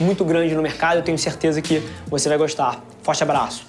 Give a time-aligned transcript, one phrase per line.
[0.00, 0.98] muito grande no mercado.
[0.98, 2.82] Eu tenho certeza que você vai gostar.
[3.02, 3.68] Forte abraço.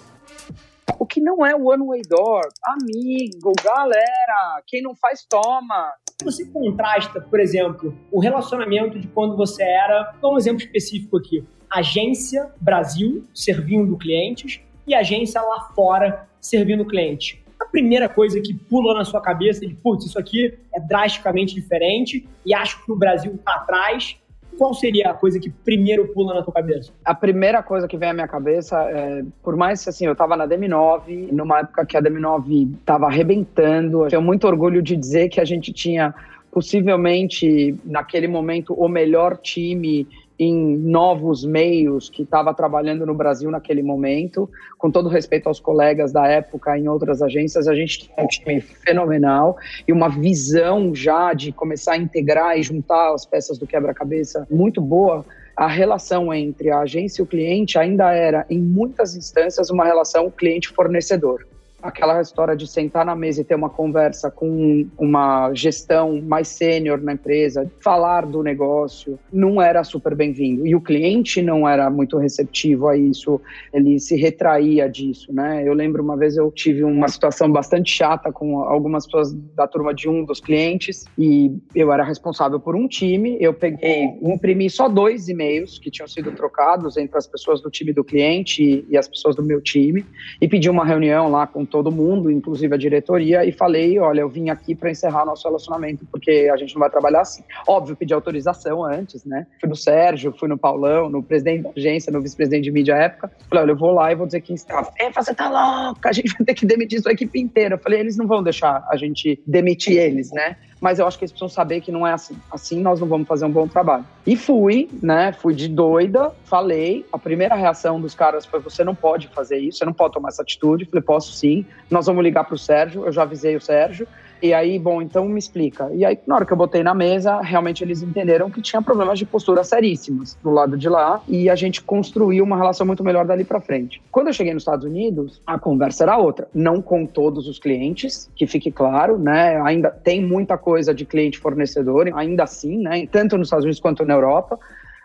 [0.98, 5.92] O que não é one way door, amigo, galera, quem não faz toma.
[6.24, 11.44] Você contrasta, por exemplo, o relacionamento de quando você era, vou um exemplo específico aqui,
[11.70, 17.44] agência Brasil servindo clientes e agência lá fora servindo cliente.
[17.60, 22.28] A primeira coisa que pula na sua cabeça de, putz, isso aqui é drasticamente diferente
[22.46, 24.18] e acho que o Brasil está atrás
[24.58, 26.92] qual seria a coisa que primeiro pula na tua cabeça?
[27.04, 30.48] A primeira coisa que vem à minha cabeça é, por mais assim, eu estava na
[30.48, 35.40] DM9, numa época que a DM9 estava arrebentando, eu tenho muito orgulho de dizer que
[35.40, 36.14] a gente tinha
[36.52, 40.08] possivelmente naquele momento o melhor time
[40.44, 44.50] em novos meios que estava trabalhando no Brasil naquele momento.
[44.76, 48.60] Com todo respeito aos colegas da época em outras agências, a gente tinha um time
[48.60, 49.56] fenomenal
[49.88, 54.82] e uma visão já de começar a integrar e juntar as peças do quebra-cabeça muito
[54.82, 55.24] boa.
[55.56, 60.32] A relação entre a agência e o cliente ainda era, em muitas instâncias, uma relação
[60.32, 61.46] cliente-fornecedor
[61.82, 67.02] aquela história de sentar na mesa e ter uma conversa com uma gestão mais sênior
[67.02, 70.66] na empresa, falar do negócio, não era super bem-vindo.
[70.66, 73.42] E o cliente não era muito receptivo a isso,
[73.74, 75.64] ele se retraía disso, né?
[75.66, 79.94] Eu lembro uma vez eu tive uma situação bastante chata com algumas pessoas da turma
[79.94, 84.88] de um dos clientes e eu era responsável por um time, eu peguei, imprimi só
[84.88, 89.08] dois e-mails que tinham sido trocados entre as pessoas do time do cliente e as
[89.08, 90.06] pessoas do meu time
[90.40, 94.30] e pedi uma reunião lá com todo mundo, inclusive a diretoria, e falei: olha, eu
[94.30, 97.44] vim aqui para encerrar nosso relacionamento, porque a gente não vai trabalhar assim.
[97.68, 99.48] Óbvio, pedi autorização antes, né?
[99.60, 103.00] Fui no Sérgio, fui no Paulão, no presidente da agência, no vice-presidente de mídia à
[103.00, 103.32] época.
[103.50, 104.92] Falei: olha, eu vou lá e vou dizer que encerra.
[105.00, 107.76] É, você tá louca, a gente vai ter que demitir sua equipe inteira.
[107.76, 110.58] Eu falei: eles não vão deixar a gente demitir eles, né?
[110.82, 112.36] Mas eu acho que eles precisam saber que não é assim.
[112.52, 114.04] Assim nós não vamos fazer um bom trabalho.
[114.26, 115.32] E fui, né?
[115.32, 117.06] Fui de doida, falei.
[117.14, 120.30] A primeira reação dos caras foi: você não pode fazer isso, você não pode tomar
[120.30, 120.86] essa atitude.
[120.86, 121.64] Falei: posso sim.
[121.88, 123.06] Nós vamos ligar para o Sérgio.
[123.06, 124.08] Eu já avisei o Sérgio.
[124.42, 125.90] E aí, bom, então me explica.
[125.94, 129.20] E aí, na hora que eu botei na mesa, realmente eles entenderam que tinha problemas
[129.20, 133.26] de postura seríssimos do lado de lá e a gente construiu uma relação muito melhor
[133.26, 134.02] dali para frente.
[134.12, 136.48] Quando eu cheguei nos Estados Unidos, a conversa era outra.
[136.54, 139.62] Não com todos os clientes, que fique claro, né?
[139.62, 143.06] Ainda tem muita coisa de cliente fornecedor, ainda assim, né?
[143.12, 144.58] Tanto nos Estados Unidos quanto na Europa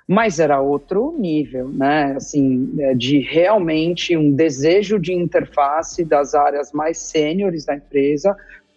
[0.08, 2.14] mas era outro nível, né?
[2.16, 8.36] Assim, é, de realmente um desejo de interface das áreas mais sêniores da empresa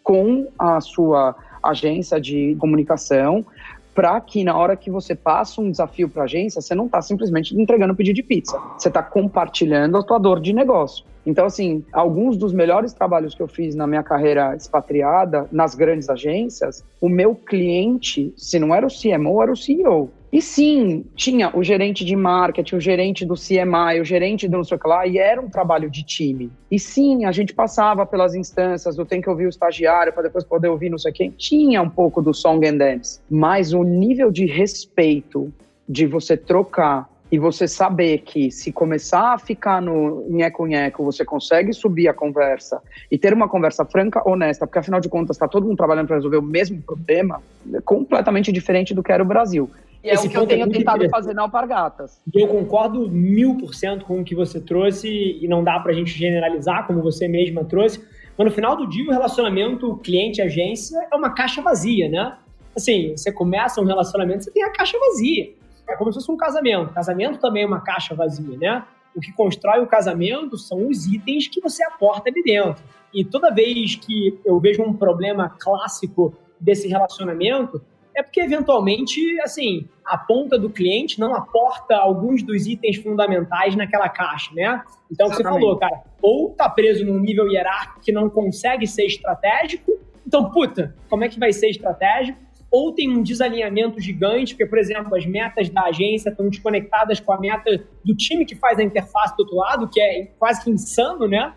[0.09, 3.45] com a sua agência de comunicação,
[3.93, 6.99] para que na hora que você passa um desafio para a agência, você não está
[6.99, 11.05] simplesmente entregando um pedido de pizza, você está compartilhando a tua dor de negócio.
[11.27, 16.09] Então, assim, alguns dos melhores trabalhos que eu fiz na minha carreira expatriada, nas grandes
[16.09, 20.09] agências, o meu cliente, se não era o CMO, era o CEO.
[20.31, 24.63] E sim, tinha o gerente de marketing, o gerente do CMI, o gerente do não
[24.63, 26.51] sei o que lá, e era um trabalho de time.
[26.69, 30.43] E sim, a gente passava pelas instâncias do tem que ouvir o estagiário para depois
[30.43, 31.31] poder ouvir não sei quem.
[31.31, 35.51] Tinha um pouco do song and dance, mas o nível de respeito
[35.87, 41.73] de você trocar e você saber que se começar a ficar no nheco-nheco, você consegue
[41.73, 45.65] subir a conversa e ter uma conversa franca, honesta, porque afinal de contas está todo
[45.65, 47.41] mundo trabalhando para resolver o mesmo problema,
[47.73, 49.69] é completamente diferente do que era o Brasil.
[50.03, 52.21] E é Esse é o que eu tenho é tentado fazer na Alpargatas.
[52.33, 55.95] Eu concordo mil por cento com o que você trouxe e não dá para a
[55.95, 58.03] gente generalizar, como você mesma trouxe.
[58.37, 62.37] Mas no final do dia, o relacionamento cliente-agência é uma caixa vazia, né?
[62.73, 65.51] Assim, você começa um relacionamento, você tem a caixa vazia.
[65.89, 66.93] É como se fosse um casamento.
[66.93, 68.85] Casamento também é uma caixa vazia, né?
[69.13, 72.81] O que constrói o casamento são os itens que você aporta ali dentro.
[73.13, 77.81] E toda vez que eu vejo um problema clássico desse relacionamento,
[78.15, 84.09] é porque eventualmente, assim, a ponta do cliente não aporta alguns dos itens fundamentais naquela
[84.09, 84.83] caixa, né?
[85.11, 85.35] Então, Exatamente.
[85.35, 89.91] você falou, cara, ou tá preso num nível hierárquico que não consegue ser estratégico,
[90.25, 92.37] então, puta, como é que vai ser estratégico?
[92.71, 97.33] Ou tem um desalinhamento gigante, porque, por exemplo, as metas da agência estão desconectadas com
[97.33, 100.69] a meta do time que faz a interface do outro lado, que é quase que
[100.69, 101.53] insano, né?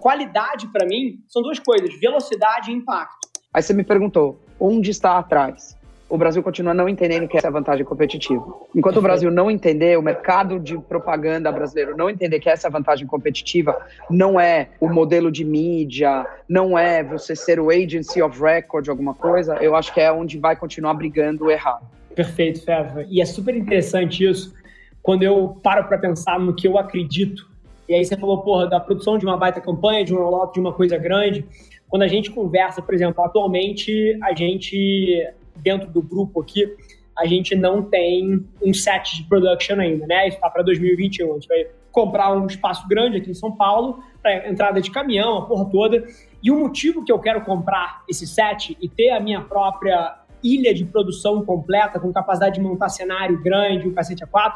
[0.00, 3.28] qualidade para mim são duas coisas: velocidade e impacto.
[3.52, 5.78] Aí você me perguntou, onde está atrás?
[6.10, 8.44] o Brasil continua não entendendo que essa é a vantagem competitiva.
[8.74, 12.70] Enquanto o Brasil não entender, o mercado de propaganda brasileiro não entender que essa é
[12.70, 13.80] vantagem competitiva,
[14.10, 19.14] não é o modelo de mídia, não é você ser o agency of record, alguma
[19.14, 21.86] coisa, eu acho que é onde vai continuar brigando errado.
[22.12, 23.04] Perfeito, Feva.
[23.08, 24.52] E é super interessante isso,
[25.00, 27.48] quando eu paro para pensar no que eu acredito.
[27.88, 30.60] E aí você falou, porra, da produção de uma baita campanha, de um rollout de
[30.60, 31.44] uma coisa grande.
[31.90, 36.64] Quando a gente conversa, por exemplo, atualmente a gente dentro do grupo aqui,
[37.18, 40.28] a gente não tem um set de production ainda, né?
[40.28, 41.30] Isso está para 2021.
[41.30, 45.38] A gente vai comprar um espaço grande aqui em São Paulo, para entrada de caminhão,
[45.38, 46.06] a porra toda.
[46.42, 50.72] E o motivo que eu quero comprar esse set e ter a minha própria ilha
[50.72, 54.52] de produção completa, com capacidade de montar cenário grande, o cacete A4,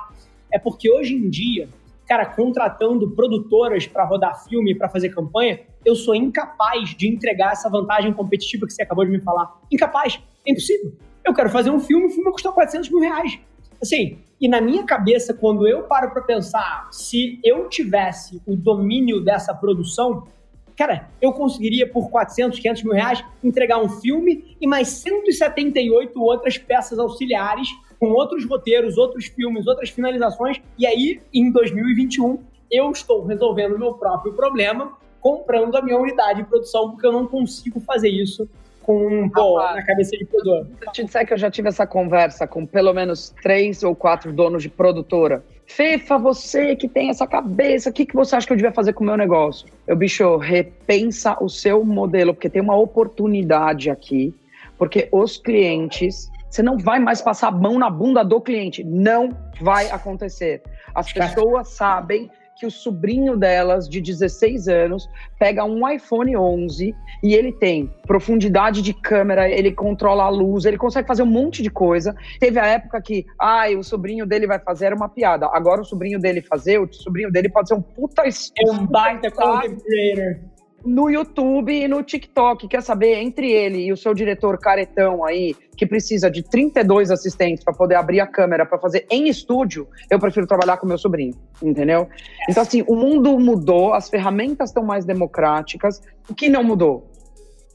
[0.50, 1.68] é porque hoje em dia,
[2.06, 7.68] cara, contratando produtoras para rodar filme, para fazer campanha, eu sou incapaz de entregar essa
[7.68, 9.60] vantagem competitiva que você acabou de me falar.
[9.70, 10.20] Incapaz.
[10.46, 10.92] É impossível.
[11.24, 13.38] Eu quero fazer um filme, o filme custa 400 mil reais.
[13.80, 19.20] Assim, e na minha cabeça, quando eu paro para pensar, se eu tivesse o domínio
[19.20, 20.26] dessa produção,
[20.76, 26.58] cara, eu conseguiria por 400, 500 mil reais entregar um filme e mais 178 outras
[26.58, 27.68] peças auxiliares
[27.98, 30.60] com outros roteiros, outros filmes, outras finalizações.
[30.78, 32.38] E aí, em 2021,
[32.70, 37.12] eu estou resolvendo o meu próprio problema comprando a minha unidade de produção, porque eu
[37.12, 38.46] não consigo fazer isso
[38.82, 40.66] com um pô na cabeça de produtor.
[40.66, 43.96] Se eu te disser que eu já tive essa conversa com pelo menos três ou
[43.96, 45.42] quatro donos de produtora.
[45.66, 48.92] Fefa, você que tem essa cabeça, o que, que você acha que eu devia fazer
[48.92, 49.66] com o meu negócio?
[49.86, 54.34] Eu, bicho, repensa o seu modelo, porque tem uma oportunidade aqui,
[54.78, 58.84] porque os clientes, você não vai mais passar a mão na bunda do cliente.
[58.84, 59.30] Não
[59.60, 60.62] vai acontecer.
[60.94, 65.08] As pessoas sabem que o sobrinho delas, de 16 anos,
[65.38, 70.78] pega um iPhone 11 e ele tem profundidade de câmera, ele controla a luz, ele
[70.78, 72.14] consegue fazer um monte de coisa.
[72.38, 75.48] Teve a época que, ai, ah, o sobrinho dele vai fazer uma piada.
[75.52, 78.22] Agora o sobrinho dele fazer, o sobrinho dele pode ser um puta...
[78.22, 80.53] É um baita content creator
[80.84, 82.68] no YouTube e no TikTok.
[82.68, 87.64] Quer saber, entre ele e o seu diretor caretão aí, que precisa de 32 assistentes
[87.64, 91.34] para poder abrir a câmera para fazer em estúdio, eu prefiro trabalhar com meu sobrinho,
[91.62, 92.08] entendeu?
[92.48, 96.00] Então, assim, o mundo mudou, as ferramentas estão mais democráticas.
[96.28, 97.10] O que não mudou?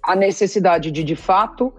[0.04, 1.74] A necessidade de, de fato,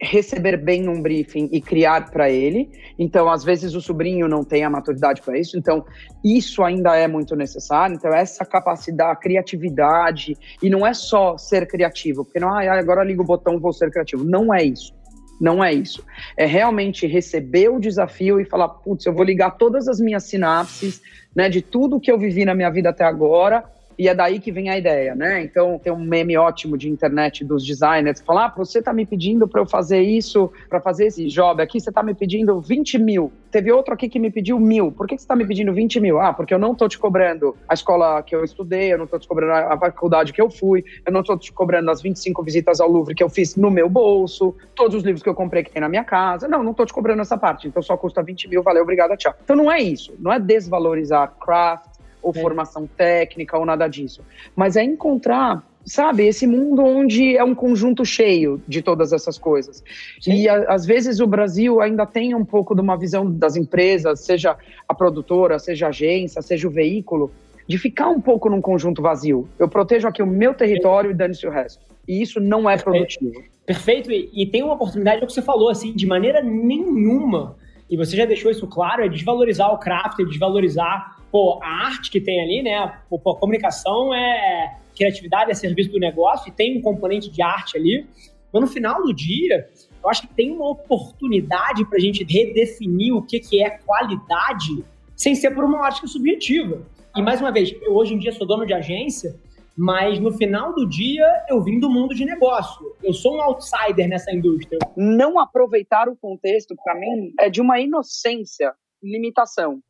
[0.00, 2.70] receber bem um briefing e criar para ele.
[2.98, 5.56] Então, às vezes o sobrinho não tem a maturidade para isso.
[5.56, 5.84] Então,
[6.24, 7.96] isso ainda é muito necessário.
[7.96, 13.04] Então, essa capacidade, a criatividade e não é só ser criativo, porque não, ah, agora
[13.04, 14.24] ligo o botão vou ser criativo.
[14.24, 14.92] Não é isso.
[15.40, 16.04] Não é isso.
[16.36, 21.02] É realmente receber o desafio e falar, putz, eu vou ligar todas as minhas sinapses,
[21.34, 23.64] né, de tudo que eu vivi na minha vida até agora
[23.98, 25.42] e é daí que vem a ideia, né?
[25.42, 29.06] Então tem um meme ótimo de internet dos designers que fala: ah, você tá me
[29.06, 32.98] pedindo para eu fazer isso, para fazer esse job aqui, você tá me pedindo 20
[32.98, 33.32] mil.
[33.50, 34.90] Teve outro aqui que me pediu mil.
[34.90, 36.20] Por que, você tá me pedindo 20 mil?
[36.20, 39.16] Ah, porque eu não tô te cobrando a escola que eu estudei, eu não tô
[39.16, 42.80] te cobrando a faculdade que eu fui, eu não tô te cobrando as 25 visitas
[42.80, 45.70] ao Louvre que eu fiz no meu bolso, todos os livros que eu comprei que
[45.70, 46.48] tem na minha casa.
[46.48, 47.68] Não, não tô te cobrando essa parte.
[47.68, 49.32] Então só custa 20 mil, valeu, obrigada, tchau.
[49.44, 50.12] Então não é isso.
[50.18, 51.93] Não é desvalorizar craft,
[52.24, 52.40] ou é.
[52.40, 54.22] formação técnica ou nada disso.
[54.56, 59.84] Mas é encontrar sabe, esse mundo onde é um conjunto cheio de todas essas coisas.
[60.20, 60.32] Sim.
[60.32, 64.20] E a, às vezes o Brasil ainda tem um pouco de uma visão das empresas,
[64.20, 64.56] seja
[64.88, 67.30] a produtora, seja a agência, seja o veículo,
[67.66, 69.48] de ficar um pouco num conjunto vazio.
[69.58, 71.84] Eu protejo aqui o meu território e dane-se o resto.
[72.06, 73.42] E isso não é produtivo.
[73.64, 74.10] Perfeito.
[74.12, 77.56] E, e tem uma oportunidade, é o que você falou, assim, de maneira nenhuma,
[77.88, 82.10] e você já deixou isso claro, é desvalorizar o craft, é desvalorizar pô, a arte
[82.10, 83.00] que tem ali, né?
[83.08, 87.76] Pô, a comunicação é criatividade, é serviço do negócio e tem um componente de arte
[87.76, 88.06] ali.
[88.52, 89.68] Mas no final do dia,
[90.02, 94.84] eu acho que tem uma oportunidade para a gente redefinir o que, que é qualidade
[95.16, 96.82] sem ser por uma ótica subjetiva.
[97.16, 99.34] E mais uma vez, eu hoje em dia sou dono de agência,
[99.76, 102.94] mas no final do dia eu vim do mundo de negócio.
[103.02, 104.78] Eu sou um outsider nessa indústria.
[104.96, 109.80] Não aproveitar o contexto, para mim, é de uma inocência, limitação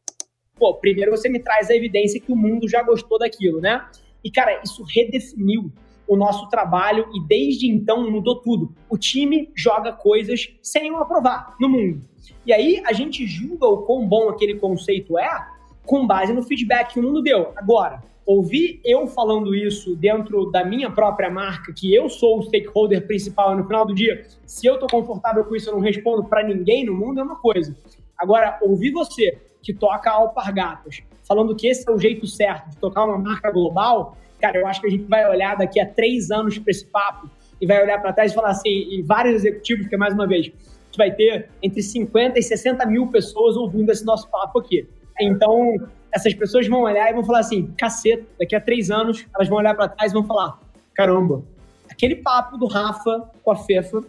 [0.59, 3.87] pô, primeiro você me traz a evidência que o mundo já gostou daquilo, né?
[4.23, 5.71] E, cara, isso redefiniu
[6.07, 8.75] o nosso trabalho e desde então mudou tudo.
[8.89, 12.03] O time joga coisas sem eu aprovar no mundo.
[12.47, 15.49] E aí a gente julga o quão bom aquele conceito é
[15.85, 17.53] com base no feedback que o mundo deu.
[17.57, 23.07] Agora, ouvir eu falando isso dentro da minha própria marca, que eu sou o stakeholder
[23.07, 26.43] principal no final do dia, se eu tô confortável com isso, eu não respondo para
[26.43, 27.77] ninguém no mundo, é uma coisa.
[28.19, 33.05] Agora, ouvir você que toca alpargatas, falando que esse é o jeito certo de tocar
[33.05, 36.59] uma marca global, cara, eu acho que a gente vai olhar daqui a três anos
[36.59, 37.29] para esse papo
[37.61, 40.51] e vai olhar para trás e falar assim, e vários executivos, que mais uma vez,
[40.93, 44.87] tu vai ter entre 50 e 60 mil pessoas ouvindo esse nosso papo aqui.
[45.21, 45.77] Então,
[46.15, 49.59] essas pessoas vão olhar e vão falar assim, caceta, daqui a três anos, elas vão
[49.59, 50.61] olhar para trás e vão falar,
[50.95, 51.43] caramba,
[51.91, 54.05] aquele papo do Rafa com a Fefa,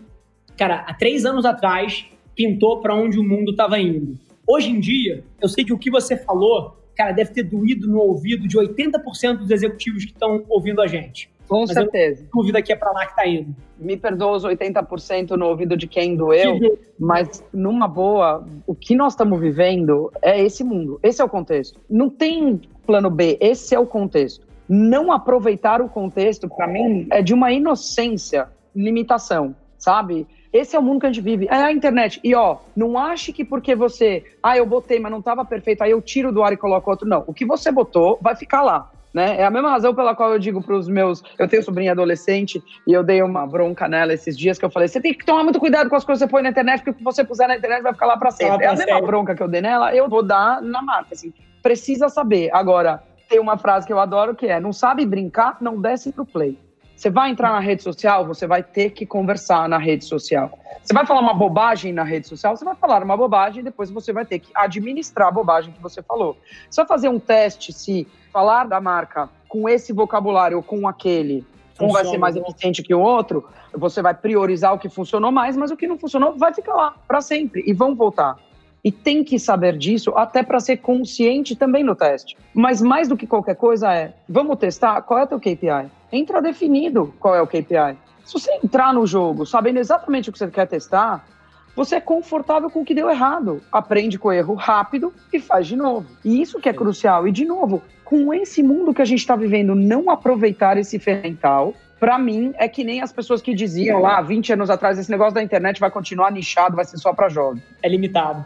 [0.56, 4.18] cara, há três anos atrás, pintou para onde o mundo estava indo.
[4.48, 7.98] Hoje em dia, eu sei que o que você falou, cara, deve ter doído no
[7.98, 11.30] ouvido de 80% dos executivos que estão ouvindo a gente.
[11.48, 12.24] Com Mas certeza.
[12.24, 13.56] Eu dúvida que é para lá que está indo.
[13.78, 16.60] Me perdoa os 80% no ouvido de quem doeu,
[17.00, 21.00] mas numa boa, o que nós estamos vivendo é esse mundo.
[21.04, 21.80] Esse é o contexto.
[21.90, 24.46] Não tem plano B, esse é o contexto.
[24.68, 30.26] Não aproveitar o contexto, para mim, é de uma inocência, limitação, sabe?
[30.52, 31.48] Esse é o mundo que a gente vive.
[31.52, 32.20] É a internet.
[32.24, 35.92] E ó, não ache que porque você, ah, eu botei, mas não estava perfeito, aí
[35.92, 37.08] eu tiro do ar e coloco outro.
[37.08, 37.26] Não.
[37.28, 38.90] O que você botou vai ficar lá.
[39.16, 39.38] Né?
[39.38, 41.24] É a mesma razão pela qual eu digo para os meus.
[41.40, 44.90] Eu tenho sobrinha adolescente e eu dei uma bronca nela esses dias que eu falei:
[44.90, 46.90] você tem que tomar muito cuidado com as coisas que você põe na internet, porque
[46.90, 48.66] o que você puser na internet vai ficar lá para sempre.
[48.66, 51.14] é a mesma bronca que eu dei nela, eu vou dar na marca.
[51.14, 52.50] Assim, precisa saber.
[52.52, 56.26] Agora, tem uma frase que eu adoro que é: não sabe brincar, não desce pro
[56.26, 56.60] play.
[56.96, 60.58] Você vai entrar na rede social, você vai ter que conversar na rede social.
[60.82, 63.90] Você vai falar uma bobagem na rede social, você vai falar uma bobagem e depois
[63.90, 66.38] você vai ter que administrar a bobagem que você falou.
[66.70, 71.46] Você vai fazer um teste se falar da marca com esse vocabulário ou com aquele,
[71.80, 75.58] um vai ser mais eficiente que o outro, você vai priorizar o que funcionou mais,
[75.58, 78.38] mas o que não funcionou vai ficar lá para sempre e vão voltar.
[78.84, 82.38] E tem que saber disso até para ser consciente também no teste.
[82.54, 85.90] Mas mais do que qualquer coisa é, vamos testar qual é o teu KPI?
[86.16, 87.98] Entra definido qual é o KPI.
[88.24, 91.28] Se você entrar no jogo sabendo exatamente o que você quer testar,
[91.76, 93.62] você é confortável com o que deu errado.
[93.70, 96.08] Aprende com o erro rápido e faz de novo.
[96.24, 97.28] E isso que é crucial.
[97.28, 101.74] E, de novo, com esse mundo que a gente está vivendo, não aproveitar esse ferramental,
[102.00, 105.34] para mim, é que nem as pessoas que diziam lá 20 anos atrás: esse negócio
[105.34, 107.62] da internet vai continuar nichado, vai ser só para jovens.
[107.84, 108.46] É limitado.